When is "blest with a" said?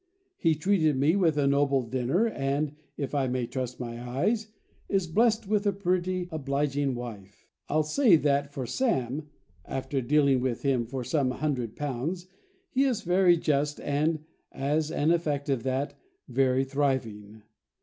5.05-5.71